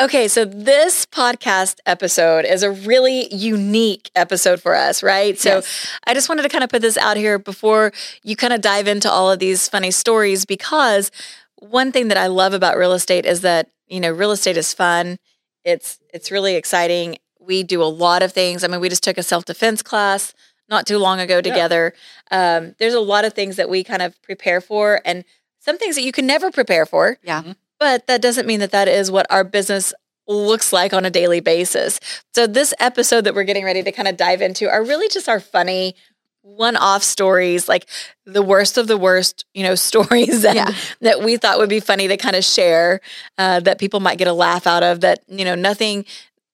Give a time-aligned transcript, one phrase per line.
[0.00, 5.38] Okay, so this podcast episode is a really unique episode for us, right?
[5.38, 5.86] So Yes.
[6.04, 7.92] I just wanted to kind of put this out here before
[8.24, 11.12] you kind of dive into all of these funny stories because
[11.60, 14.74] one thing that I love about real estate is that, you know, real estate is
[14.74, 15.16] fun.
[15.64, 17.18] It's it's really exciting.
[17.38, 18.64] We do a lot of things.
[18.64, 20.34] I mean, we just took a self-defense class
[20.68, 21.94] not too long ago together.
[22.32, 25.24] Um, there's a lot of things that we kind of prepare for and
[25.60, 27.18] some things that you can never prepare for.
[27.22, 27.54] Yeah.
[27.84, 29.92] But that doesn't mean that that is what our business
[30.26, 32.00] looks like on a daily basis.
[32.34, 35.28] So, this episode that we're getting ready to kind of dive into are really just
[35.28, 35.94] our funny
[36.40, 37.86] one off stories, like
[38.24, 40.72] the worst of the worst, you know, stories that, Yeah.
[41.02, 43.02] that we thought would be funny to kind of share,
[43.36, 46.06] uh, that people might get a laugh out of, that, you know, nothing,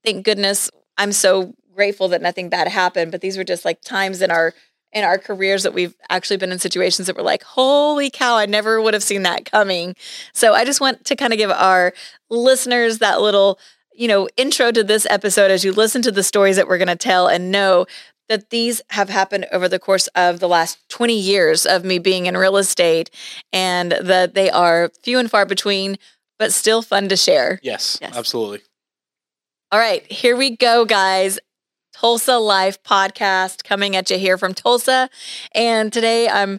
[0.04, 4.20] thank goodness, I'm so grateful that nothing bad happened, but these were just like times
[4.20, 4.52] in our
[4.92, 8.46] in our careers that we've actually been in situations that were like, holy cow, I
[8.46, 9.94] never would have seen that coming.
[10.32, 11.92] So I just want to kind of give our
[12.28, 13.58] listeners that little,
[13.94, 16.88] you know, intro to this episode as you listen to the stories that we're going
[16.88, 17.86] to tell and know
[18.28, 22.26] that these have happened over the course of the last 20 years of me being
[22.26, 23.10] in real estate
[23.52, 25.98] and that they are few and far between,
[26.38, 27.58] but still fun to share.
[27.62, 28.16] Yes, Yes.
[28.16, 28.60] absolutely.
[29.72, 31.38] All right, here we go, guys.
[32.00, 35.10] Tulsa Life podcast coming at you here from Tulsa.
[35.54, 36.58] And today I'm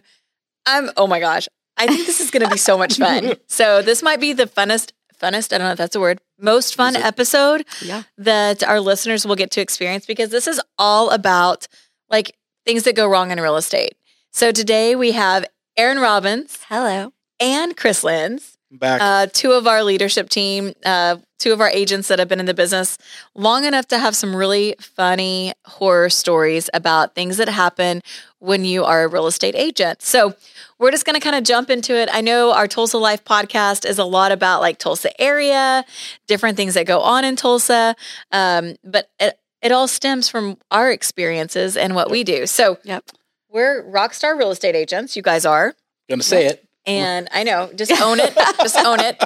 [0.66, 1.48] I'm oh my gosh.
[1.76, 3.32] I think this is gonna be so much fun.
[3.48, 6.76] So this might be the funnest, funnest, I don't know if that's a word, most
[6.76, 8.04] fun episode Yeah.
[8.18, 11.66] that our listeners will get to experience because this is all about
[12.08, 13.94] like things that go wrong in real estate.
[14.30, 15.44] So today we have
[15.76, 17.12] Erin Robins Hello.
[17.40, 19.00] and Chris Lens Back.
[19.02, 22.46] uh, two of our leadership team, uh, two of our agents that have been in
[22.46, 22.96] the business
[23.34, 28.00] long enough to have some really funny horror stories about things that happen
[28.38, 30.00] when you are a real estate agent.
[30.02, 30.34] So
[30.78, 32.08] we're just going to kind of jump into it.
[32.12, 35.84] I know our Tulsa Life podcast is a lot about like Tulsa area,
[36.26, 37.94] different things that go on in Tulsa,
[38.30, 42.46] um, but it, it all stems from our experiences and what we do.
[42.46, 43.04] So Yep.
[43.50, 45.14] we're rockstar real estate agents.
[45.14, 45.74] You guys are.
[46.08, 46.64] Gonna say it.
[46.86, 49.22] And I know, just own it, just own it.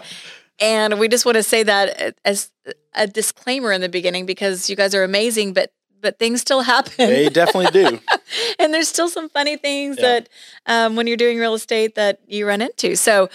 [0.60, 2.50] And we just want to say that as
[2.94, 5.72] a disclaimer in the beginning because you guys are amazing, but
[6.02, 7.98] but things still happen, They definitely do.
[8.58, 10.20] and there's still some funny things Yeah.
[10.20, 10.28] that
[10.66, 12.96] um, when you're doing real estate that you run into.
[12.96, 13.28] So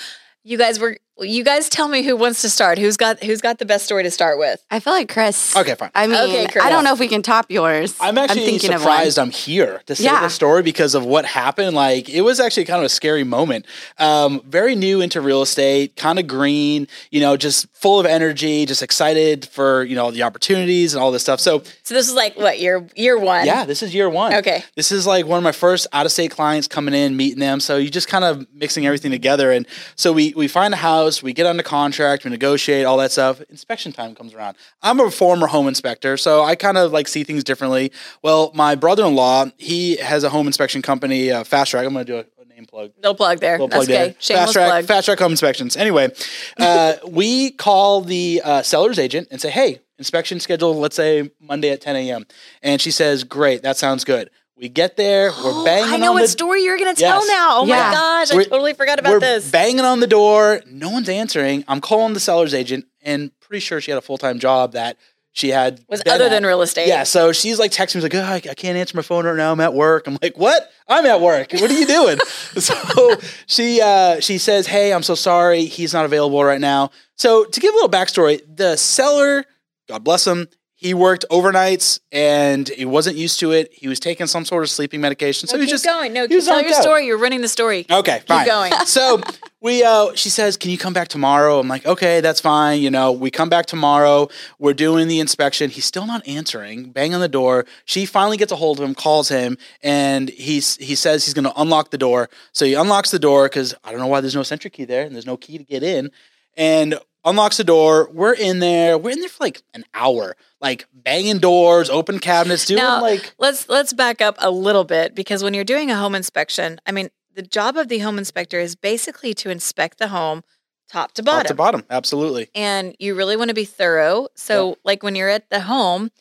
[0.43, 2.77] you guys were, you guys tell me who wants to start.
[2.77, 4.63] Who's got who's got the best story to start with?
[4.71, 5.55] I feel like Chris.
[5.55, 5.91] Okay, fine.
[5.95, 6.63] I mean, Okay, Chris.
[6.63, 7.95] I don't know if we can top yours.
[7.99, 9.27] I'm actually thinking surprised of one.
[9.27, 10.21] I'm here to say Yeah.
[10.21, 11.75] the story because of what happened.
[11.75, 13.65] Like it was actually kind of a scary moment.
[13.99, 18.65] Um, very new into real estate, kind of green, you know, just full of energy,
[18.65, 21.39] just excited for you know the opportunities and all this stuff.
[21.39, 23.45] So So this is like what year year one?
[23.45, 24.33] yeah, this is year one.
[24.35, 24.63] Okay.
[24.75, 27.59] This is like one of my first out of state clients coming in, meeting them.
[27.59, 29.51] So you just kind of mixing everything together.
[29.51, 33.11] And so we we find a house, we get under contract, we negotiate, all that
[33.11, 33.41] stuff.
[33.49, 34.57] Inspection time comes around.
[34.81, 37.91] I'm a former home inspector, so I kind of like see things differently.
[38.21, 41.85] Well, my brother in law, he has a home inspection company, uh, Fast Track.
[41.85, 42.91] I'm going to do a, a name plug.
[43.01, 43.57] No plug there.
[43.57, 43.91] That's plug okay.
[43.91, 44.15] there.
[44.19, 44.85] Shameless fast track, plug.
[44.85, 45.75] fast track home inspections.
[45.77, 46.09] Anyway,
[46.57, 50.77] uh, we call the uh, seller's agent and say, "Hey, inspection scheduled.
[50.77, 52.25] Let's say Monday at 10 a.m."
[52.61, 54.29] And she says, "Great, that sounds good."
[54.61, 55.93] We get there, we're banging on the door.
[55.93, 57.27] I know on what the story you're going to tell Yes.
[57.27, 57.47] now.
[57.61, 57.87] Oh Yeah.
[57.87, 59.49] my gosh, I We're- totally forgot about we're this.
[59.51, 60.61] banging on the door.
[60.67, 61.65] No one's answering.
[61.67, 64.97] I'm calling the seller's agent, and pretty sure she had a full time job that
[65.33, 66.29] she had was other at.
[66.29, 66.87] than real estate.
[66.87, 69.35] Yeah, so she's like texting me like, oh, I, I can't answer my phone right
[69.35, 69.51] now.
[69.53, 70.05] I'm at work.
[70.05, 70.69] I'm like, what?
[70.87, 71.53] I'm at work.
[71.53, 72.17] What are you doing?
[72.57, 73.15] so
[73.47, 75.65] she uh, she says, hey, I'm so sorry.
[75.65, 76.91] He's not available right now.
[77.17, 79.45] So to give a little backstory, the seller,
[79.87, 80.47] God bless him,
[80.81, 83.71] he worked overnights and he wasn't used to it.
[83.71, 85.47] He was taking some sort of sleeping medication.
[85.47, 86.11] So No, he keep was just going.
[86.11, 86.81] No, he keep was tell your out.
[86.81, 87.05] story.
[87.05, 87.85] You're running the story.
[87.87, 88.47] Okay, fine.
[88.47, 88.71] going.
[88.87, 89.21] so
[89.61, 91.59] we uh she says, Can you come back tomorrow?
[91.59, 92.81] I'm like, Okay, that's fine.
[92.81, 94.27] You know, we come back tomorrow.
[94.57, 95.69] We're doing the inspection.
[95.69, 96.89] He's still not answering.
[96.89, 97.67] Bang on the door.
[97.85, 101.53] She finally gets a hold of him, calls him, and he's he says he's gonna
[101.57, 102.27] unlock the door.
[102.53, 105.03] So he unlocks the door because I don't know why there's no sentry key there
[105.05, 106.09] and there's no key to get in.
[106.57, 108.09] And unlocks the door.
[108.11, 108.97] We're in there.
[108.97, 113.33] We're in there for like an hour, like banging doors, open cabinets, doing Now, like
[113.37, 116.91] let's let's back up a little bit because when you're doing a home inspection, I
[116.91, 120.43] mean, the job of the home inspector is basically to inspect the home
[120.89, 121.43] top to bottom.
[121.43, 121.83] top to bottom.
[121.89, 122.49] Absolutely.
[122.53, 124.27] and you really want to be thorough.
[124.35, 126.11] So, like when you're at the home,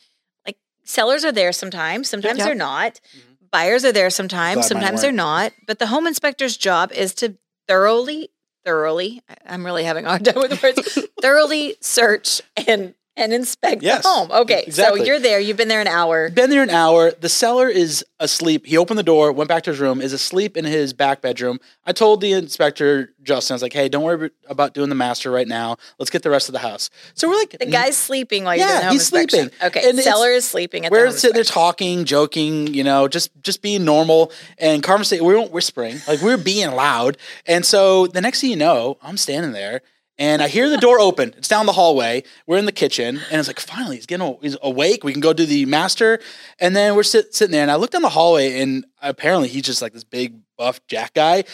[0.47, 3.01] like sellers are there sometimes, sometimes they're not.
[3.17, 3.51] Mhm.
[3.51, 5.53] Buyers are there sometimes, Glad sometimes they're not.
[5.67, 7.37] But the home inspector's job is to
[7.67, 8.31] thoroughly,
[8.65, 13.83] thoroughly, I'm really having a hard time with the words, thoroughly search and and inspect
[13.83, 14.31] Yes, the home.
[14.33, 15.01] Okay, exactly.
[15.01, 15.39] so you're there.
[15.39, 16.31] You've been there an hour.
[16.31, 17.11] Been there an hour.
[17.13, 18.67] The seller is asleep.
[18.67, 21.59] He opened the door, went back to his room, is asleep in his back bedroom.
[21.87, 25.31] I told the inspector, Justin, I was like, hey, don't worry about doing the master
[25.31, 25.77] right now.
[25.99, 26.91] Let's get the rest of the house.
[27.15, 29.51] So we're like, The guy's sleeping while you're Yeah, doing the home he's inspection.
[29.51, 29.67] sleeping.
[29.67, 33.09] Okay, And seller is sleeping at the we're home sitting there talking, joking, you know,
[33.09, 35.25] just just being normal and conversation.
[35.25, 37.17] We weren't whispering, like we were being loud.
[37.47, 39.83] And so the next thing you know, I'm standing there
[40.21, 41.35] and I hear the door open.
[41.39, 42.23] It's down the hallway.
[42.47, 45.03] We're in the kitchen, and it's like finally he's getting he's awake.
[45.03, 46.21] We can go do the master.
[46.61, 49.63] And then we're sit, sitting there, and I look down the hallway, and apparently he's
[49.63, 51.45] just like this big buff jack guy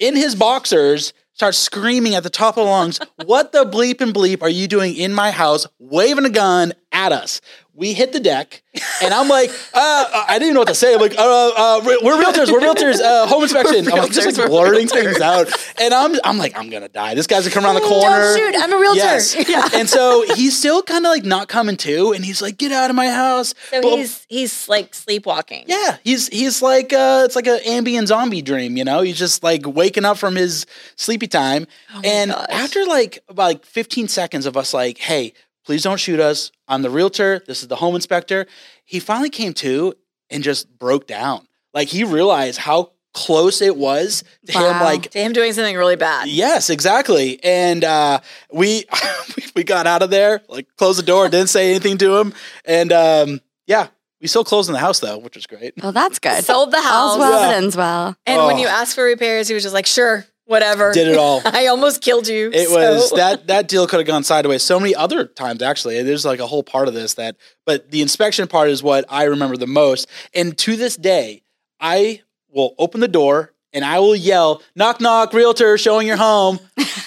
[0.00, 1.14] in his boxers.
[1.34, 4.66] Starts screaming at the top of the lungs, What the bleep and bleep are you
[4.66, 7.40] doing in my house, waving a gun at us?
[7.78, 8.62] We hit the deck,
[9.02, 10.94] and I'm like, uh, I didn't even know what to say.
[10.94, 11.18] I'm like, uh,
[11.54, 13.86] uh, we're realtors, we're realtors, uh, home inspection.
[13.92, 17.14] I'm like, just like blurting things out, and I'm I'm like, I'm gonna die.
[17.14, 18.34] This guy's gonna come around the corner.
[18.34, 18.54] Don't shoot!
[18.58, 18.96] I'm a realtor.
[19.00, 19.74] Yes.
[19.74, 22.88] And so he's still kind of like not coming to, and he's like, get out
[22.88, 23.52] of my house.
[23.70, 25.64] So But- he's he's like sleepwalking.
[25.68, 29.02] yeah, he's he's like uh it's like an ambient zombie dream, you know?
[29.02, 30.64] He's just like waking up from his
[30.96, 31.66] sleepy time.
[31.94, 32.46] Oh and gosh.
[32.48, 35.34] after like about like 15 seconds of us like, "Hey,
[35.66, 36.50] please don't shoot us.
[36.66, 37.42] I'm the realtor.
[37.46, 38.46] This is the home inspector."
[38.84, 39.94] He finally came to
[40.30, 41.46] and just broke down.
[41.74, 45.96] Like he realized how close it was to him like To him doing something really
[45.96, 46.28] bad.
[46.28, 47.42] Yes, exactly.
[47.42, 48.20] And uh,
[48.52, 48.84] we
[49.56, 52.32] we got out of there, like closed the door, didn't say anything to him,
[52.64, 53.88] and um, yeah,
[54.20, 55.74] we still closed in the house though, which was great.
[55.82, 56.44] Well, that's good.
[56.44, 57.10] Sold the house.
[57.12, 57.48] All's well Yeah.
[57.48, 58.16] that ends well.
[58.26, 58.60] And when Oh.
[58.60, 60.92] you asked for repairs, he was just like, sure, whatever.
[60.92, 61.42] Did it all.
[61.44, 62.50] I almost killed you.
[62.52, 66.02] It so- was that that deal could have gone sideways so many other times actually.
[66.02, 69.24] There's like a whole part of this that but the inspection part is what I
[69.24, 70.08] remember the most.
[70.34, 71.42] And to this day,
[71.80, 76.58] I will open the door and I will yell, knock knock, realtor showing your home.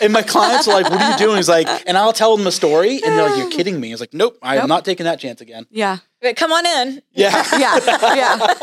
[0.01, 1.38] And my clients are like, What are you doing?
[1.38, 3.89] He's like, and I'll tell them a story and they're like, You're kidding me.
[3.89, 4.68] He's like, Nope, I'm Nope.
[4.68, 5.65] not taking that chance again.
[5.71, 5.97] Yeah.
[6.21, 7.01] But come on in.
[7.13, 7.44] Yeah.
[7.57, 7.80] Yeah.
[8.15, 8.53] Yeah.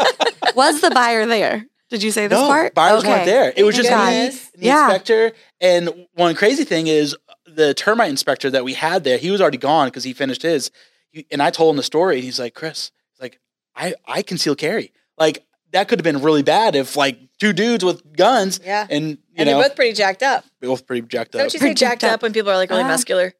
[0.54, 1.66] Was the buyer there?
[1.90, 2.74] Did you say this no, part?
[2.74, 3.08] buyers Okay.
[3.08, 3.52] weren't there.
[3.56, 4.50] It was Thank just me, goodness.
[4.54, 4.84] and the Yeah.
[4.86, 5.32] inspector.
[5.60, 7.16] And one crazy thing is
[7.46, 9.18] the termite inspector that we had there.
[9.18, 10.70] He was already gone because he finished his.
[11.10, 12.90] He- And I told him the story, and he's like, "Chris,
[13.20, 13.38] like,
[13.76, 14.92] I I conceal carry.
[15.16, 18.86] Like that could have been really bad if like two dudes with guns, Yeah.
[18.90, 20.44] and you And know, they're both pretty jacked up.
[20.60, 21.40] they're both pretty jacked up.
[21.40, 22.88] Don't you say jacked up when people are like really Ah.
[22.88, 23.26] muscular?
[23.26, 23.32] Is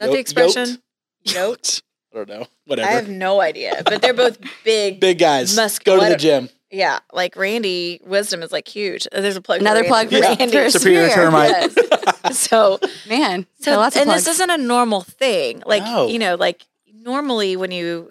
[0.00, 0.82] that Yoked- the expression?
[1.24, 1.34] yoked?
[1.36, 1.82] Yoked?
[2.12, 2.46] I don't know.
[2.66, 2.88] Whatever.
[2.88, 3.82] I have no idea.
[3.84, 5.00] But they're both big.
[5.00, 5.54] Big guys.
[5.56, 6.48] muscular- Go to the gym.
[6.74, 6.98] Yeah.
[7.12, 9.06] Like Randy Wisdom is like huge.
[9.12, 9.58] Uh, There's a plug.
[9.58, 9.88] for Another Randy.
[9.88, 10.36] plug for Yeah.
[10.38, 10.70] Randy.
[10.70, 11.50] Superior termite.
[11.50, 12.38] Yes.
[12.38, 12.78] so
[13.08, 13.46] Man.
[13.60, 14.24] So, So lots of and plugs.
[14.24, 15.62] this isn't a normal thing.
[15.66, 16.08] Like No.
[16.08, 16.62] you know, like
[16.92, 18.10] normally when you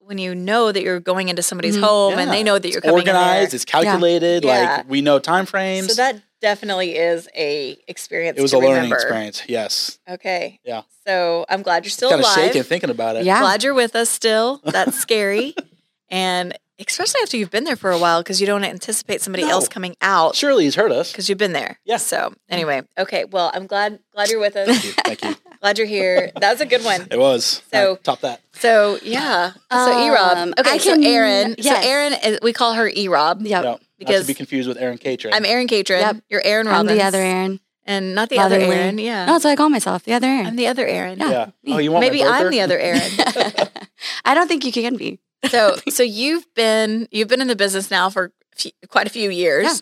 [0.00, 1.82] when you know that you're going into somebody's Mhm.
[1.84, 3.52] home and they know that you're It's coming organized.
[3.52, 4.44] in It's calculated.
[4.44, 4.76] Yeah.
[4.78, 5.88] Like we know time frames.
[5.88, 8.36] So that definitely is a experience.
[8.36, 8.96] it was to a learning remember.
[8.96, 9.42] experience.
[9.48, 9.98] Yes.
[10.10, 10.58] Okay.
[10.64, 10.82] Yeah.
[11.06, 13.24] So I'm glad you're still Kind of shaking thinking about it.
[13.24, 13.40] Yeah.
[13.40, 14.60] Glad you're with us still.
[14.64, 15.54] That's scary.
[16.10, 19.50] and especially after you've been there for a while because you don't anticipate somebody No.
[19.50, 21.12] else coming out Surely he's heard us.
[21.12, 21.78] because you've been there.
[21.84, 21.98] Yeah.
[21.98, 23.24] So anyway, okay.
[23.24, 24.66] Well, I'm glad glad you're with us.
[24.68, 24.92] Thank you.
[24.92, 25.36] Thank you.
[25.60, 26.30] glad you're here.
[26.40, 27.06] That was a good one.
[27.10, 27.62] It was.
[27.72, 28.40] So- Uh, top that.
[28.54, 29.52] So yeah.
[29.70, 30.36] So E Rob.
[30.38, 30.70] Um, Okay.
[30.70, 31.54] I so can- Erin.
[31.58, 31.82] yes.
[31.82, 33.42] So Erin, is, we call her E Rob.
[33.42, 33.62] Yep.
[33.64, 35.32] No, not because to be confused with Erin Catron.
[35.34, 36.00] I'm Erin Catron.
[36.00, 36.16] Yep.
[36.28, 37.60] You're Erin I'm the other Erin.
[37.84, 38.98] and not the other Erin.
[38.98, 39.26] Yeah.
[39.26, 40.04] No, that's what I call myself.
[40.04, 40.46] The other Erin.
[40.46, 41.18] I'm the other Erin.
[41.20, 41.50] Yeah.
[41.62, 41.74] yeah.
[41.74, 43.00] Oh, you want Maybe my I'm the other Erin.
[44.24, 45.20] I don't think you can be.
[45.48, 49.30] So so you've been you've been in the business now for few, quite a few
[49.30, 49.64] years.
[49.64, 49.74] Yeah.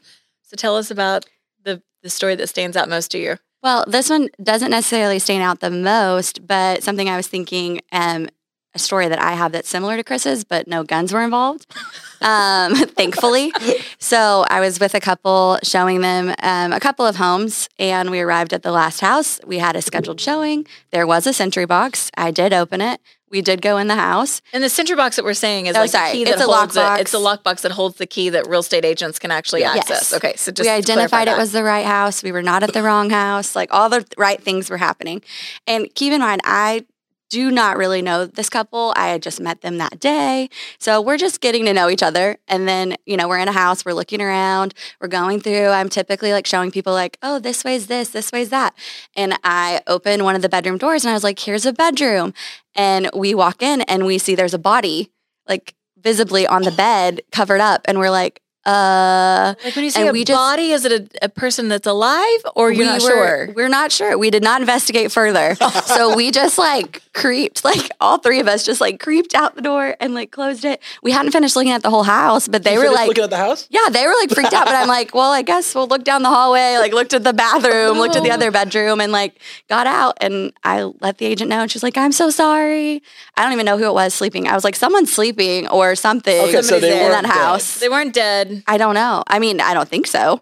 [0.43, 1.27] So tell us about
[1.65, 3.37] the the story that stands out most to you.
[3.63, 8.29] Well, this one doesn't necessarily stand out the most, but something I was thinking, um,
[8.75, 11.67] a story that I have that's similar to Chris's, but no guns were involved.
[12.23, 13.51] Um, thankfully.
[13.99, 18.21] So I was with a couple showing them um, a couple of homes, and we
[18.21, 19.41] arrived at the last house.
[19.47, 20.67] We had a scheduled showing.
[20.91, 22.11] There was a sentry box.
[22.19, 23.01] I did open it.
[23.31, 24.43] We did go in the house.
[24.53, 26.11] And the sentry box that we're saying is Oh, like sorry.
[26.11, 26.99] the key that It's a holds lockbox.
[26.99, 27.01] it.
[27.01, 29.77] It's a lockbox that holds the key that real estate agents can actually Yeah.
[29.77, 30.13] access.
[30.13, 32.23] Okay, so just we identified it was the right house.
[32.23, 33.57] We were not at the wrong house.
[33.57, 35.23] Like all the right things were happening.
[35.67, 36.85] And keep in mind, I
[37.31, 38.93] do not really know this couple.
[38.97, 40.51] I had just met them that day.
[40.79, 42.37] So we're just getting to know each other.
[42.49, 45.69] And then, you know, we're in a house, we're looking around, we're going through.
[45.69, 48.75] I'm typically like showing people, like, oh, this way's this, this way's that.
[49.17, 52.35] And I open one of the bedroom doors and I was like, here's a bedroom.
[52.75, 55.11] And we walk in and we see there's a body,
[55.49, 57.83] like visibly on the bed, covered up.
[57.87, 61.25] And we're like, uh, Like when you say a we just- body, is it a,
[61.27, 63.53] a person that's alive or you're we not were, sure?
[63.55, 64.17] We're not sure.
[64.19, 65.55] We did not investigate further.
[65.87, 69.63] so we just like creeped, like all three of us just like creeped out the
[69.63, 70.81] door and like closed it.
[71.03, 73.31] We hadn't finished looking at the whole house, but they You were like, looking at
[73.31, 73.67] the house.
[73.71, 74.67] yeah, they were like freaked out.
[74.67, 77.33] But I'm like, well, I guess we'll look down the hallway, like looked at the
[77.33, 78.35] bathroom, looked at the Oh.
[78.35, 80.19] other bedroom, and like got out.
[80.21, 83.03] And I let the agent know, and she's like, I'm so sorry.
[83.37, 84.47] I don't even know who it was sleeping.
[84.49, 87.43] I was like, someone's sleeping or something Okay, so Somebody's they in weren't that dead.
[87.43, 87.81] house.
[87.81, 88.50] they weren't dead.
[88.67, 89.23] I don't know.
[89.27, 90.41] I mean, I don't think so.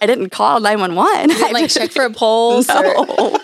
[0.00, 1.28] I didn't call 911.
[1.28, 2.68] Didn't, like check for a pulse.
[2.70, 3.38] Or, No.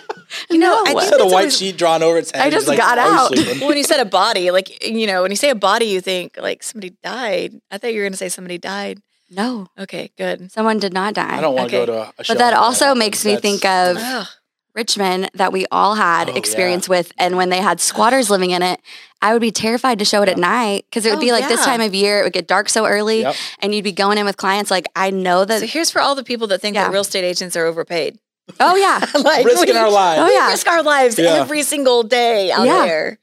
[0.49, 0.99] You know, I No.
[0.99, 2.41] think Just had a white always- sheet drawn over its head.
[2.41, 5.31] I just like, got out." Well, when you said a body, like you know, when
[5.31, 7.53] you say a body, you think like somebody died.
[7.71, 8.99] I thought you were going to say somebody died.
[9.29, 10.51] No, Okay, good.
[10.51, 11.37] someone did not die.
[11.37, 11.85] I don't want to Okay.
[11.85, 12.99] go to a, a show but that also happens.
[12.99, 14.27] makes me think of Ugh.
[14.75, 16.37] Richmond that we all had Oh, yeah.
[16.37, 17.11] experience with.
[17.17, 18.79] And when they had squatters living in it,
[19.21, 21.47] I would be terrified to show it at night because it would Oh, be like
[21.47, 22.19] this time of year.
[22.19, 23.35] It would get dark so early Yep.
[23.59, 24.69] and you'd be going in with clients.
[24.69, 25.61] Like, I know that.
[25.61, 26.83] So here's for all the people that think Yeah.
[26.85, 28.19] that real estate agents are overpaid.
[28.59, 28.99] oh, yeah.
[29.21, 30.21] like risking we, our lives.
[30.21, 30.49] Oh, we yeah.
[30.49, 31.35] risk our lives Yeah.
[31.35, 32.85] every single day out Yeah.
[32.85, 33.19] there.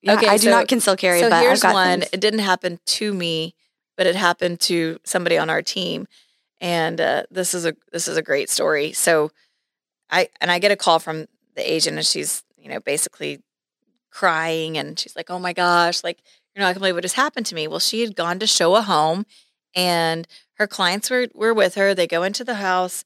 [0.00, 2.00] yeah Okay, I do so- not conceal carry, so but here's I've got one.
[2.00, 2.10] things.
[2.12, 3.54] It didn't happen to me,
[3.96, 6.06] but it happened to somebody on our team,
[6.60, 8.92] and uh, this is a this is a great story.
[8.92, 9.30] So,
[10.10, 13.40] I and I get a call from the agent, and she's you know basically
[14.10, 16.18] crying, and she's like, "Oh my gosh, like
[16.54, 18.74] you're not gonna believe what just happened to me." Well, she had gone to show
[18.76, 19.26] a home,
[19.74, 21.94] and her clients were were with her.
[21.94, 23.04] They go into the house,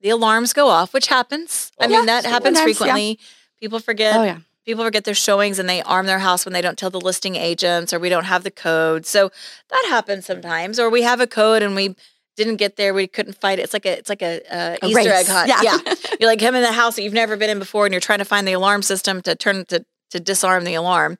[0.00, 1.70] the alarms go off, which happens.
[1.80, 2.62] I Oh, mean, yeah, that happens sometimes, yeah.
[2.84, 3.18] frequently.
[3.60, 4.38] People forget Oh, yeah.
[4.64, 7.36] people forget their showings and they arm their house when they don't tell the listing
[7.36, 9.04] agents or we don't have the code.
[9.06, 9.30] So
[9.70, 10.78] that happens sometimes.
[10.78, 11.96] Or we have a code and we
[12.38, 12.94] didn't get there.
[12.94, 13.64] We couldn't find it.
[13.64, 15.28] It's like a it's like a, uh A Easter egg race.
[15.28, 15.48] hunt.
[15.48, 15.60] Yeah.
[15.62, 15.94] Yeah.
[16.20, 18.20] You're like him in the house that you've never been in before and you're trying
[18.20, 21.18] to find the alarm system to turn to to disarm the alarm.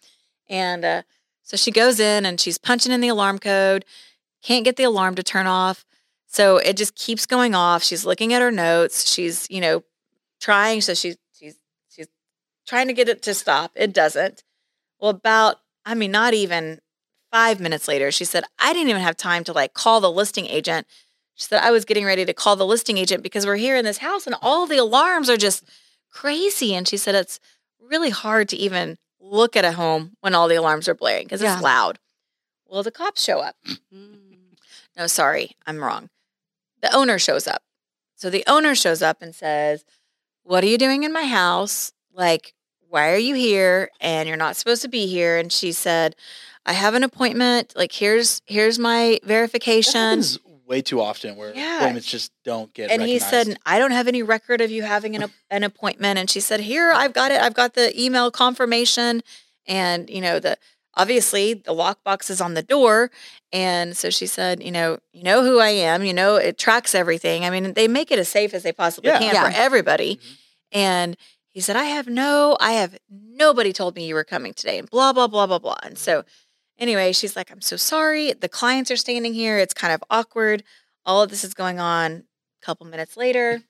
[0.48, 1.02] And uh,
[1.42, 3.84] so she goes in and she's punching in the alarm code,
[4.42, 5.84] can't get the alarm to turn off.
[6.26, 7.82] So it just keeps going off.
[7.82, 9.10] She's looking at her notes.
[9.10, 9.82] She's, you know,
[10.40, 10.80] trying.
[10.80, 11.56] So she's she's
[11.88, 12.08] she's
[12.66, 13.72] trying to get it to stop.
[13.74, 14.44] It doesn't.
[15.00, 16.80] Well, about I mean, not even
[17.30, 20.46] five minutes later, she said, I didn't even have time to like call the listing
[20.46, 20.86] agent.
[21.38, 23.84] She said, I was getting ready to call the listing agent because we're here in
[23.84, 25.64] this house and all the alarms are just
[26.10, 26.74] crazy.
[26.74, 27.38] And she said, it's
[27.80, 31.40] really hard to even look at a home when all the alarms are blaring because
[31.40, 31.54] Yeah.
[31.54, 32.00] it's loud.
[32.66, 33.54] Well, the cops show up.
[33.94, 34.56] Mm.
[34.96, 36.10] No, sorry, I'm wrong.
[36.82, 37.62] The owner shows up.
[38.16, 39.84] So the owner shows up and says,
[40.42, 41.92] What are you doing in my house?
[42.12, 42.52] Like,
[42.88, 43.90] why are you here?
[44.00, 45.38] And you're not supposed to be here.
[45.38, 46.16] And she said,
[46.66, 47.74] I have an appointment.
[47.76, 50.22] Like, here's here's my That verification.
[50.68, 51.76] Happens way too often where Yeah.
[51.78, 55.16] appointments just don't get And he said, I don't have any record of you having
[55.16, 56.18] an, an appointment.
[56.18, 57.40] And she said, Here, I've got it.
[57.40, 59.22] I've got the email confirmation.
[59.66, 60.56] And, you know, the
[60.94, 63.10] obviously the lockbox is on the door.
[63.52, 66.04] And so she said, You know, you know who I am.
[66.04, 67.44] You know, it tracks everything.
[67.44, 69.18] I mean, they make it as safe as they possibly Yeah.
[69.18, 69.50] can Yeah.
[69.50, 70.16] for everybody.
[70.16, 70.36] Mhm.
[70.72, 71.16] And
[71.50, 74.88] he said, I have no, I have nobody told me you were coming today, and
[74.88, 75.78] blah, blah, blah, blah, blah.
[75.82, 76.24] And so,
[76.78, 78.32] anyway, she's like, I'm so sorry.
[78.32, 79.58] The clients are standing here.
[79.58, 80.62] It's kind of awkward.
[81.04, 82.24] All of this is going on.
[82.62, 83.62] A couple minutes later,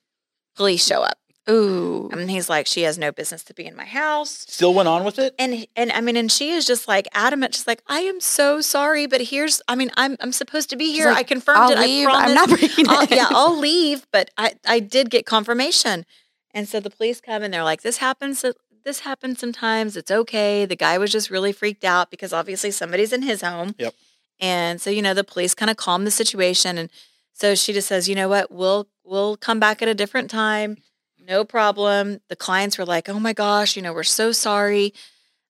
[0.56, 1.18] police show up.
[1.50, 2.10] Ooh.
[2.12, 4.30] And he's like, she has no business to be in my house.
[4.48, 5.34] Still went on with it.
[5.38, 7.54] And and I mean, and she is just like adamant.
[7.54, 10.92] She's like, I am so sorry, but here's, I mean, I'm I'm supposed to be
[10.92, 11.06] here.
[11.06, 11.78] like, I confirmed I'll it.
[11.78, 12.06] leave.
[12.06, 12.28] I promise.
[12.28, 13.10] I'm not breaking I'll, it.
[13.10, 16.04] yeah, I'll leave, but I, I did get confirmation.
[16.52, 18.44] And so the police come and they're like, this happens.
[18.88, 19.98] This happens sometimes.
[19.98, 20.64] It's okay.
[20.64, 23.74] The guy was just really freaked out because obviously somebody's in his home.
[23.78, 23.92] Yep.
[24.40, 26.78] And so, you know, the police kind of calm the situation.
[26.78, 26.88] And
[27.34, 30.78] so she just says, you know what, we'll, we'll come back at a different time.
[31.18, 32.20] No problem.
[32.30, 34.94] The clients were like, oh my gosh, you know, we're so sorry.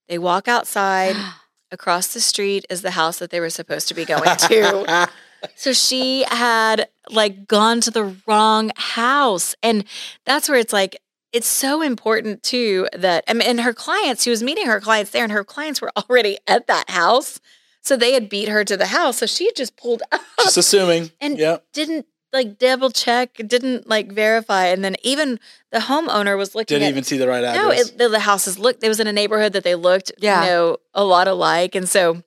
[0.09, 1.15] They walk outside.
[1.71, 5.09] Across the street is the house that they were supposed to be going to.
[5.55, 9.55] So she had like gone to the wrong house.
[9.63, 9.85] And
[10.25, 10.97] that's where it's like,
[11.39, 15.11] it's so important too that, I mean, and her clients, she was meeting her clients
[15.13, 17.41] there, and her clients were already at that house.
[17.83, 19.19] So they had beat her to the house.
[19.19, 21.11] So she had just pulled up, just assuming.
[21.21, 21.59] And- yeah.
[21.73, 24.67] didn't like double check, didn't like verify.
[24.67, 25.41] And then even
[25.73, 27.89] the homeowner was looking Didn't at even see the right no, address.
[27.91, 28.85] it, the, the houses looked.
[28.85, 30.43] It was in a neighborhood that they looked, Yeah.
[30.45, 32.23] you know, a lot alike, and so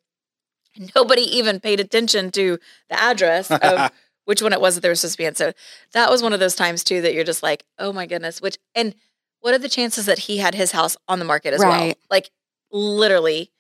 [0.96, 2.58] nobody even paid attention to
[2.90, 3.92] the address of
[4.26, 5.36] which one it was that they were supposed to be in.
[5.36, 5.54] So
[5.94, 8.42] that was one of those times too that you're just like, oh my goodness.
[8.42, 8.96] Which and
[9.40, 11.94] what are the chances that he had his house on the market as well?
[12.10, 12.30] Like
[12.72, 13.52] literally,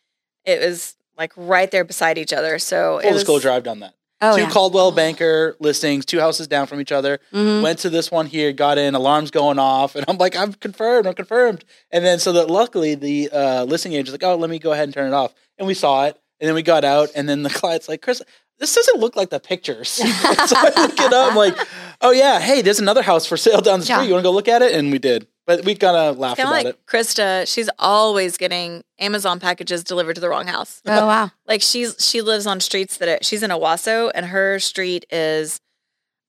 [0.45, 2.59] it was like right there beside each other.
[2.59, 3.93] So it Full was, disclosure, I've done that.
[4.23, 4.49] Oh, two yeah.
[4.51, 7.19] Coldwell Banker listings, two houses down from each other.
[7.33, 7.63] Mhm.
[7.63, 11.07] Went to this one here, got in, alarms going off, and I'm like, I'm confirmed,
[11.07, 11.65] I'm confirmed.
[11.89, 14.83] And then so that luckily the uh, listing agent's like, oh, let me go ahead
[14.83, 15.33] and turn it off.
[15.57, 18.21] And we saw it, And then we got out, and then the client's like, Chris,
[18.61, 19.89] this doesn't look like the pictures.
[19.89, 21.57] so I look it up, I'm like,
[21.99, 23.97] oh yeah, hey, there's another house for sale down the street.
[23.97, 24.03] Yeah.
[24.03, 24.73] You want to go look at it?
[24.73, 25.27] And we did.
[25.47, 26.85] But we kind of laughed about like it.
[26.85, 30.81] Krista, she's always getting Amazon packages delivered to the wrong house.
[30.85, 31.31] Oh wow.
[31.47, 35.59] Like she's she lives on streets that are, she's in Owasso, and her street is.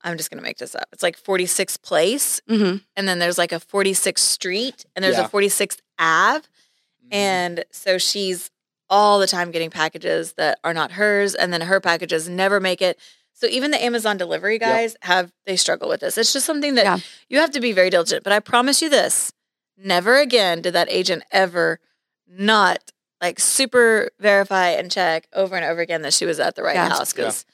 [0.04, 0.86] I'm just gonna make this up.
[0.92, 5.26] It's like 46th Place, hmm and then there's like a 46th Street, and there's Yeah.
[5.26, 7.08] a 46th Ave, Mhm.
[7.12, 8.50] and so she's
[8.92, 12.82] all the time getting packages that are not hers, and then her packages never make
[12.82, 12.98] it.
[13.32, 16.18] So even the Amazon delivery guys have they struggle with this.
[16.18, 16.98] It's just something that Yeah.
[17.30, 18.22] you have to be very diligent.
[18.22, 19.32] But I promise you this:
[19.76, 21.80] never again did that agent ever
[22.28, 26.62] not like super verify and check over and over again that she was at the
[26.62, 26.88] right Yeah.
[26.90, 27.12] house.
[27.12, 27.44] Because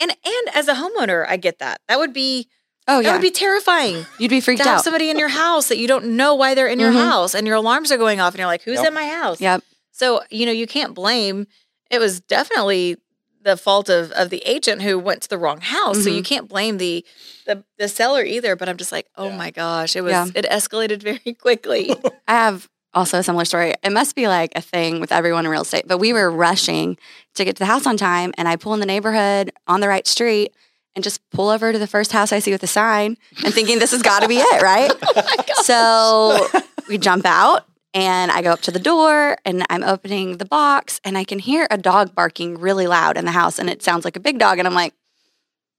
[0.00, 1.80] and and as a homeowner, I get that.
[1.88, 2.48] That would be
[2.88, 3.12] Oh that yeah.
[3.12, 4.84] would be terrifying You'd be freaked to have out.
[4.84, 7.08] somebody in your house that you don't know why they're in your Mhm.
[7.08, 8.88] house and your alarms are going off and you're like, who's Yep.
[8.88, 9.40] in my house?
[9.40, 9.62] Yep.
[10.02, 11.46] So, you know, you can't blame
[11.92, 12.96] it was definitely
[13.42, 16.02] the fault of of the agent who went to the wrong house.
[16.02, 16.22] So you mm-hmm.
[16.22, 17.04] can't blame the
[17.46, 18.56] the the seller either.
[18.56, 19.36] But I'm just like, oh Yeah.
[19.36, 20.26] my gosh, it was Yeah.
[20.34, 21.94] it escalated very quickly.
[22.28, 23.74] I have also a similar story.
[23.82, 26.96] It must be like a thing with everyone in real estate, but we were rushing
[27.34, 29.88] to get to the house on time, and I pull in the neighborhood on the
[29.88, 30.52] right street
[30.94, 33.78] and just pull over to the first house I see with a sign and thinking
[33.78, 34.92] this has got to be it, right?
[35.64, 37.66] Oh so we jump out.
[37.94, 41.38] And I go up to the door and I'm opening the box and I can
[41.38, 44.38] hear a dog barking really loud in the house and it sounds like a big
[44.38, 44.58] dog.
[44.58, 44.94] And I'm like,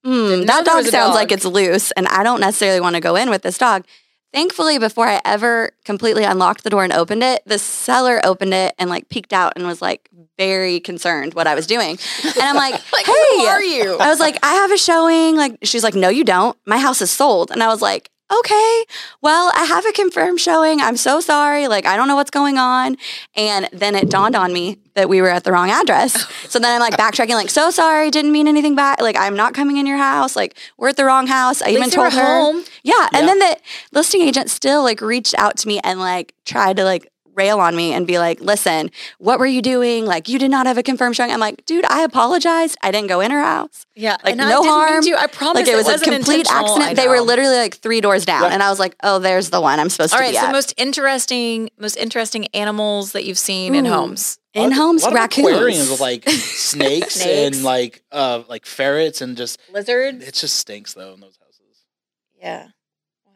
[0.04, 1.16] hmm, that dog sounds dog.
[1.16, 3.86] like it's loose and I don't necessarily want to go in with this dog.
[4.32, 8.74] Thankfully, before I ever completely unlocked the door and opened it, the seller opened it
[8.80, 12.00] and like peeked out and was like very concerned what I was doing.
[12.24, 13.98] And I'm like, like, hey, who are you?
[14.00, 15.36] I was like, I have a showing.
[15.36, 16.58] Like, she's like, no, you don't.
[16.66, 17.52] My house is sold.
[17.52, 18.10] And I was like,
[18.40, 18.86] okay,
[19.22, 20.82] well, I have a confirmed showing.
[20.82, 21.68] I'm so sorry.
[21.68, 22.98] Like, I don't know what's going on.
[23.36, 26.26] And then it dawned on me that we were at the wrong address.
[26.54, 29.02] So then I'm like backtracking, like, so sorry, didn't mean anything bad.
[29.02, 30.36] Like, I'm not coming in your house.
[30.36, 31.64] Like, we're at the wrong house.
[31.64, 32.42] I even least you were told her.
[32.42, 32.64] home.
[32.84, 32.94] Yeah.
[32.94, 33.20] Yeah.
[33.20, 33.58] And then the
[33.92, 37.76] listing agent still like reached out to me and like tried to like rail on
[37.76, 40.06] me and be like, listen, what were you doing?
[40.06, 41.32] Like, you did not have a confirmed showing.
[41.32, 42.78] I'm like, dude, I apologized.
[42.82, 43.86] I didn't go in her house.
[43.96, 45.04] Yeah, Like, and I no didn't mean harm.
[45.04, 45.20] to.
[45.22, 46.96] I promise Like, it was a wasn't complete accident.
[46.96, 48.44] They were literally like three doors down.
[48.44, 48.50] Yeah.
[48.50, 50.46] And I was like, oh, there's the one I'm supposed All to right, be so
[50.48, 50.52] at.
[50.52, 54.38] most interesting, most interesting animals that you've seen in homes.
[54.54, 55.48] in A lot of- homes, a raccoons.
[55.48, 57.26] aquariums with like snakes, Snakes.
[57.26, 60.24] and like uh like ferrets and just Lizards.
[60.28, 61.84] it just stinks though in those houses.
[62.40, 62.68] Yeah.
[63.26, 63.36] Well,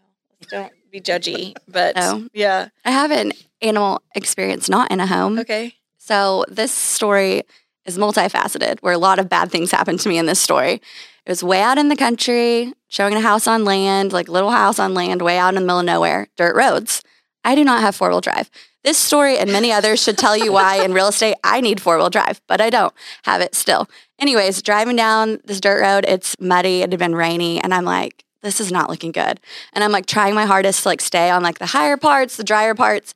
[0.50, 2.27] don't be judgy, but No.
[2.34, 2.70] yeah.
[2.86, 5.39] I have an animal experience not in a home.
[5.39, 5.75] Okay.
[5.97, 7.43] So this story
[7.85, 10.81] is multifaceted, where a lot of bad things happened to me in this story.
[11.25, 14.79] It was way out in the country, showing a house on land, like little house
[14.79, 17.03] on land, way out in the middle of nowhere, dirt roads.
[17.43, 18.50] I do not have four wheel drive.
[18.83, 21.98] This story and many others should tell you why in real estate I need four
[21.98, 22.93] wheel drive, but I don't
[23.24, 23.89] have it still.
[24.20, 28.24] Anyways, driving down this dirt road, it's muddy, it had been rainy, and I'm like,
[28.41, 29.41] this is not looking good.
[29.74, 32.43] And I'm like trying my hardest to like stay on like the higher parts, the
[32.46, 33.13] drier parts,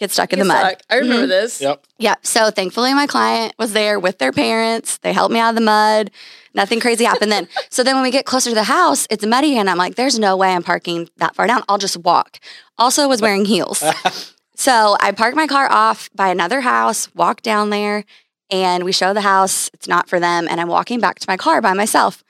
[0.00, 0.60] get stuck in the mud.
[0.60, 0.80] suck.
[0.90, 1.28] I remember mm-hmm.
[1.28, 1.60] this.
[1.60, 1.86] Yep.
[1.98, 2.16] Yeah.
[2.22, 4.98] So thankfully, my client was there with their parents.
[4.98, 6.10] They helped me out of the mud.
[6.52, 7.46] Nothing crazy happened then.
[7.70, 10.18] So then when we get closer to the house, it's muddy and I'm like, there's
[10.18, 11.62] no way I'm parking that far down.
[11.68, 12.40] I'll just walk.
[12.78, 13.82] Also was wearing heels.
[14.60, 18.04] So I park my car off by another house, walk down there,
[18.50, 19.70] and we show the house.
[19.72, 20.46] It's not for them.
[20.50, 22.22] And I'm walking back to my car by myself.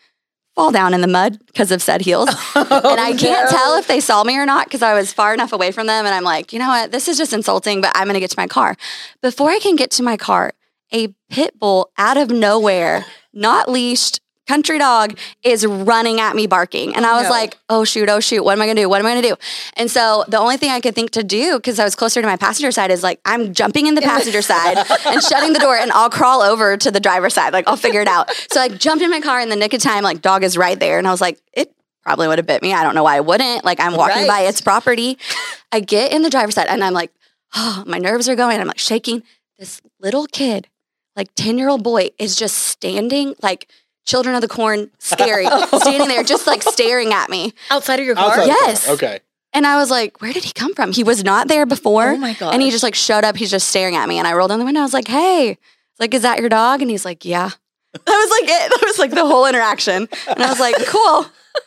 [0.61, 2.29] Fall down in the mud because of said heels.
[2.55, 5.33] Oh, and I can't tell if they saw me or not because I was far
[5.33, 6.05] enough away from them.
[6.05, 6.93] And I'm like, you know what?
[6.93, 8.77] This is just insulting, but I'm going to get to my car.
[9.23, 10.53] Before I can get to my car,
[10.93, 14.21] a pit bull out of nowhere, not leashed,
[14.51, 16.95] country dog is running at me barking.
[16.97, 17.31] And I was No.
[17.31, 18.89] like, oh shoot, oh shoot, what am I gonna do?
[18.89, 19.37] What am I gonna do?
[19.77, 22.27] And so the only thing I could think to do, because I was closer to
[22.27, 25.77] my passenger side, is like, I'm jumping in the passenger side and shutting the door
[25.77, 27.53] and I'll crawl over to the driver's side.
[27.53, 28.31] Like I'll figure it out.
[28.51, 30.79] So I jumped in my car in the nick of time, like dog is right
[30.79, 30.99] there.
[30.99, 32.73] And I was like, it probably would have bit me.
[32.73, 33.65] I don't know why I wouldn't.
[33.65, 35.17] Like I'm walking by its property.
[35.71, 37.13] I get in the driver's side and I'm like,
[37.55, 38.59] oh, my nerves are going.
[38.61, 39.23] I'm like shaking.
[39.59, 40.67] This little kid,
[41.17, 43.69] like 10 year old boy, is just standing like
[44.11, 45.47] children of the corn, scary,
[45.79, 47.53] standing there just like staring at me.
[47.71, 48.31] Outside of your car?
[48.31, 48.85] Outside Yes.
[48.87, 48.95] car.
[48.95, 49.21] Okay.
[49.53, 50.93] And I was like, where did he come from?
[50.93, 52.11] He was not there before.
[52.11, 52.53] Oh my god.
[52.55, 53.37] And he just like showed up.
[53.37, 54.19] He's just staring at me.
[54.19, 54.81] And I rolled down the window.
[54.81, 55.59] I was like, hey,
[55.99, 56.83] like, is that your dog?
[56.83, 57.51] And he's like, yeah.
[57.93, 58.71] That was like it.
[58.71, 60.09] That was like the whole interaction.
[60.29, 61.27] And I was like, cool.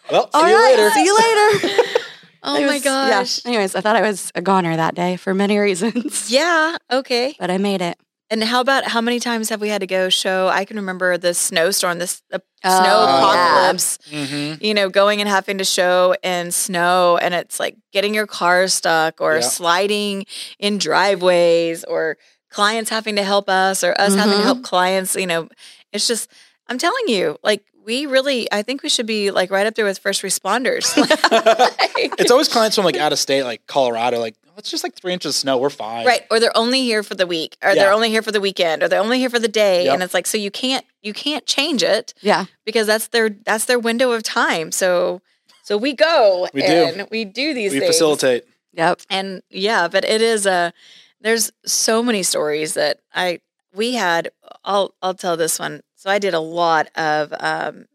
[0.09, 0.89] Well, see you right, later.
[0.91, 1.99] See you later.
[2.43, 3.09] oh It my was- yeah.
[3.09, 3.45] gosh.
[3.45, 6.31] Anyways, I thought I was a goner that day for many reasons.
[6.31, 6.77] Yeah.
[6.89, 7.35] Okay.
[7.37, 7.97] But I made it.
[8.33, 10.47] And how about how many times have we had to go show?
[10.47, 13.17] I can remember the snowstorm, this the Oh, snow yeah.
[13.19, 13.97] apocalypse.
[14.09, 14.63] Mm-hmm.
[14.63, 18.67] You know, going and having to show in snow, and it's like getting your car
[18.69, 19.41] stuck or Yeah.
[19.41, 20.25] sliding
[20.57, 22.17] in driveways or
[22.49, 25.15] clients having to help us or us having to help clients.
[25.15, 25.47] You know,
[25.91, 26.27] it's just
[26.67, 29.85] I'm telling you, like we really, I think we should be like right up there
[29.85, 30.95] with first responders.
[31.93, 34.19] Like- It's always clients from like out of state, like Colorado.
[34.19, 35.57] Like "Oh, it's just like three inches of snow.
[35.57, 36.05] We're fine.
[36.05, 38.83] right or they're only here for the week or they're only here for the weekend
[38.83, 39.93] or they're only here for the day Yep.
[39.93, 42.45] and it's like so you can't you can't change it Yeah.
[42.65, 45.21] because that's their that's their window of time so
[45.63, 47.07] so we go We do.
[47.11, 48.45] we do these We things facilitate.
[48.73, 49.01] Yep.
[49.09, 50.73] and yeah but it is a
[51.21, 53.39] there's so many stories that i
[53.73, 54.29] we had
[54.65, 57.85] i'll i'll tell this one so i did a lot of um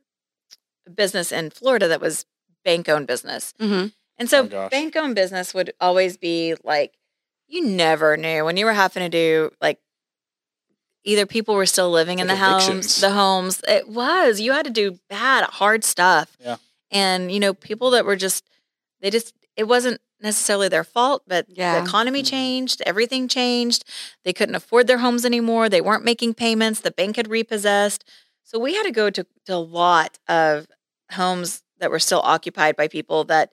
[0.94, 2.24] business in florida that was
[2.64, 3.86] bank owned business hmm
[4.18, 6.94] and so Oh, bank owned business would always be like
[7.46, 9.78] you never knew when you were having to do like
[11.04, 13.62] either people were still living in Like the homes the homes.
[13.66, 14.40] It was.
[14.40, 16.36] You had to do bad hard stuff.
[16.40, 16.56] Yeah.
[16.90, 18.44] and you know people that were just
[19.00, 21.78] they just it wasn't necessarily their fault but Yeah.
[21.80, 22.26] the economy Mhm.
[22.30, 23.84] changed everything changed.
[24.24, 25.68] They couldn't afford their homes anymore.
[25.68, 26.80] They weren't making payments.
[26.80, 28.04] The bank had repossessed.
[28.42, 30.66] So we had to go to, to a lot of
[31.12, 33.52] homes that were still occupied by people that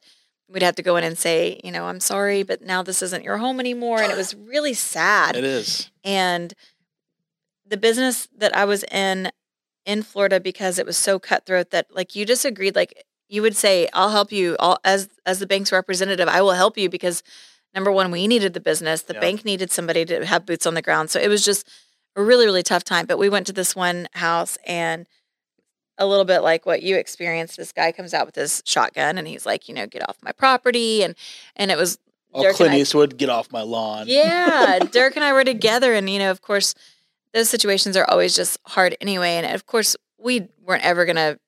[0.50, 3.24] we'd have to go in and say you know i'm sorry but now this isn't
[3.24, 5.90] your home anymore and it was really sad It is.
[6.04, 6.54] and
[7.68, 9.32] the business that I was in
[9.86, 13.56] in Florida because it was so cutthroat that like you just agreed like you would
[13.56, 17.24] say I'll help you all as as the bank's representative I will help you because
[17.74, 19.20] number one we needed the business the Yeah.
[19.20, 21.68] bank needed somebody to have boots on the ground so it was just
[22.16, 25.08] a really really tough time but we went to this one house and
[25.98, 29.28] a little bit like what you experienced this guy comes out with his shotgun and
[29.28, 31.16] he's like you know get off my property and
[31.56, 31.98] and it was
[32.34, 34.08] Oh, Derek and Clint I- Eastwood, get off my lawn.
[34.10, 36.76] yeah, Dirk and I were together, and you know, of course,
[37.34, 39.36] those situations are always just hard anyway.
[39.38, 41.40] And of course, we weren't ever gonna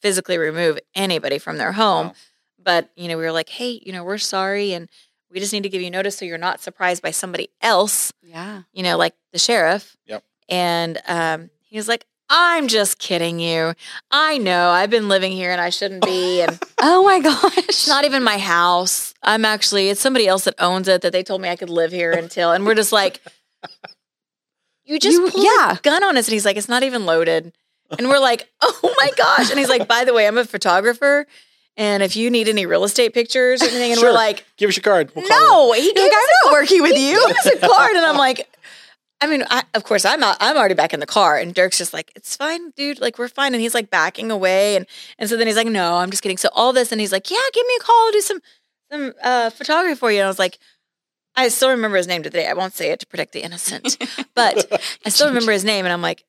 [0.00, 2.12] physically remove anybody from their home, No.
[2.58, 4.88] but you know, we were like, hey, you know, we're sorry, and
[5.30, 8.62] we just need to give you notice so you're not surprised by somebody else, Yeah.
[8.72, 9.96] you know, like the sheriff.
[10.06, 10.24] Yep.
[10.48, 12.04] And um, he was like.
[12.28, 13.74] I'm just kidding you.
[14.10, 16.40] I know I've been living here and I shouldn't be.
[16.40, 17.58] And Oh my gosh.
[17.58, 19.12] it's not even my house.
[19.22, 21.92] I'm actually it's somebody else that owns it that they told me I could live
[21.92, 23.20] here until and we're just like
[24.84, 25.76] You just You- pulled yeah.
[25.76, 27.52] a gun on us and he's like, It's not even loaded.
[27.98, 29.50] And we're like, Oh my gosh.
[29.50, 31.26] And he's like, by the way, I'm a photographer.
[31.76, 34.10] And if you need any real estate pictures or anything, and Sure.
[34.10, 35.10] we're like, Give us your card.
[35.14, 35.26] We'll.
[35.28, 37.26] No, he gave like, us I'm not working with you.
[37.26, 38.46] gave us a card, and I'm like,
[39.22, 41.78] I mean, I, of course, I'm out, I'm already back in the car, and Dirk's
[41.78, 44.84] just like, it's fine, dude, like we're fine, and he's like backing away, and
[45.18, 46.36] and so then he's like, no, I'm just kidding.
[46.38, 48.40] So all this, and he's like, yeah, give me a call, I'll do some
[48.90, 50.58] some uh, photography for you, and I was like.
[51.34, 52.46] I still remember his name today.
[52.46, 53.96] I won't say it to protect the innocent,
[54.34, 54.70] but
[55.06, 56.24] I still remember his name, and I'm like,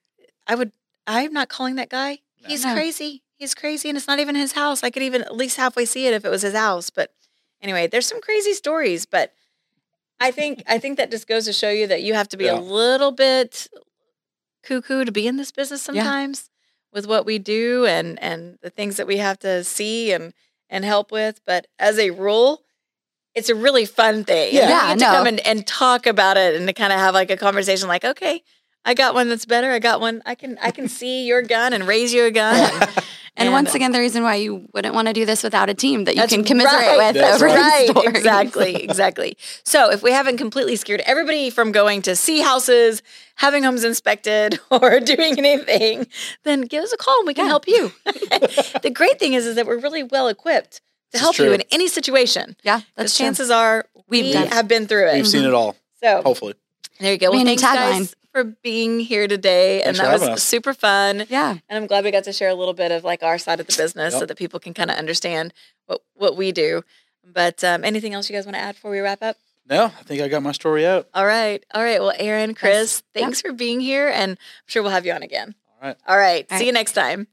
[0.47, 0.71] I would,
[1.05, 2.19] I'm not calling that guy.
[2.37, 2.73] He's No.
[2.73, 3.21] crazy.
[3.35, 4.81] He's crazy, and it's not even his house.
[4.81, 6.89] I could even at least halfway see it if it was his house.
[6.89, 7.11] But
[7.61, 9.33] anyway, there's some crazy stories, but
[10.23, 12.45] I think I think that just goes to show you that you have to be
[12.45, 12.57] Yeah.
[12.57, 13.67] a little bit
[14.63, 16.03] cuckoo to be in this business Yeah.
[16.03, 16.49] sometimes
[16.93, 20.33] with what we do and and the things that we have to see and
[20.69, 21.41] and help with.
[21.45, 22.63] But as a rule,
[23.35, 24.53] it's a really fun thing.
[24.53, 24.69] Yeah.
[24.69, 25.17] Yeah, you get to no.
[25.17, 28.05] come and, and talk about it and to kind of have like a conversation like,
[28.05, 28.41] okay,
[28.85, 29.71] I got one that's better.
[29.71, 30.21] I got one.
[30.25, 32.71] I can I can see your gun and raise you a gun.
[33.35, 36.03] And, once again, the reason why you wouldn't want to do this without a team
[36.03, 36.97] that you can commiserate right.
[36.97, 38.07] with That's over right, these stories.
[38.15, 39.37] exactly, exactly.
[39.63, 43.01] So if we haven't completely scared everybody from going to see houses,
[43.35, 46.05] having homes inspected, or doing anything,
[46.43, 47.49] then give us a call and we can Yeah.
[47.49, 47.91] help you.
[48.05, 50.81] the great thing is, is that we're really well equipped to
[51.13, 52.55] This help you in any situation.
[52.63, 53.25] Yeah, Because that's true.
[53.25, 55.13] chances are We've we done- have been through it.
[55.15, 55.75] We've seen it all.
[56.03, 56.53] So Hopefully.
[56.99, 57.31] there you go.
[57.31, 57.91] Well, I mean, thanks tagline.
[57.99, 60.43] guys for being here today, and Thanks for that was us.
[60.43, 61.25] super fun.
[61.29, 61.51] Yeah.
[61.69, 63.67] And I'm glad we got to share a little bit of like our side of
[63.67, 65.53] the business so that people can kind of understand
[65.85, 66.83] what what we do.
[67.25, 69.37] But um, anything else you guys want to add before we wrap up?
[69.69, 71.07] No, I think I got my story out.
[71.13, 72.01] All right, all right.
[72.01, 73.21] Well, Erin, Chris, Yeah.
[73.21, 75.55] thanks for being here, and I'm sure we'll have you on again.
[75.81, 75.97] All right.
[76.07, 76.45] All right.
[76.51, 77.27] All See you next time.